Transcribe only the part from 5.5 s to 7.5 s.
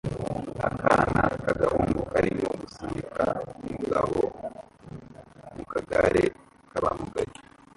mu kagare k'abamugaye